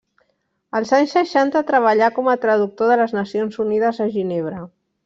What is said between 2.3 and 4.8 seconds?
a traductor de les Nacions Unides a Ginebra.